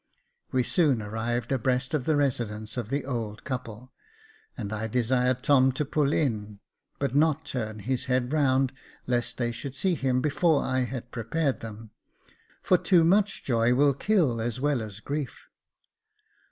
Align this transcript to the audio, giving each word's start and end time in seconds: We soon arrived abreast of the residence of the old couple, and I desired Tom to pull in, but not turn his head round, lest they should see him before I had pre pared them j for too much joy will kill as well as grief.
We 0.51 0.63
soon 0.63 0.99
arrived 0.99 1.51
abreast 1.51 1.93
of 1.93 2.05
the 2.05 2.15
residence 2.15 2.75
of 2.75 2.89
the 2.89 3.05
old 3.05 3.43
couple, 3.43 3.93
and 4.57 4.73
I 4.73 4.87
desired 4.87 5.43
Tom 5.43 5.71
to 5.73 5.85
pull 5.85 6.11
in, 6.11 6.59
but 6.97 7.13
not 7.13 7.45
turn 7.45 7.77
his 7.77 8.05
head 8.05 8.33
round, 8.33 8.73
lest 9.05 9.37
they 9.37 9.51
should 9.51 9.75
see 9.75 9.93
him 9.93 10.19
before 10.19 10.63
I 10.63 10.85
had 10.85 11.11
pre 11.11 11.21
pared 11.21 11.59
them 11.59 11.91
j 12.27 12.33
for 12.63 12.79
too 12.79 13.03
much 13.03 13.43
joy 13.43 13.75
will 13.75 13.93
kill 13.93 14.41
as 14.41 14.59
well 14.59 14.81
as 14.81 15.01
grief. 15.01 15.45